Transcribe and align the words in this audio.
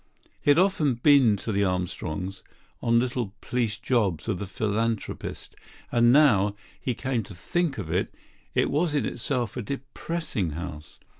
He 0.41 0.49
had 0.49 0.57
often 0.57 0.95
been 0.95 1.37
to 1.37 1.51
the 1.51 1.63
Armstrongs', 1.63 2.41
on 2.81 2.97
little 2.97 3.35
police 3.39 3.77
jobs 3.77 4.27
of 4.27 4.39
the 4.39 4.47
philanthropist; 4.47 5.55
and, 5.91 6.11
now 6.11 6.55
he 6.79 6.95
came 6.95 7.21
to 7.21 7.35
think 7.35 7.77
of 7.77 7.91
it, 7.91 8.11
it 8.55 8.71
was 8.71 8.95
in 8.95 9.05
itself 9.05 9.55
a 9.55 9.61
depressing 9.61 10.53
house. 10.53 10.99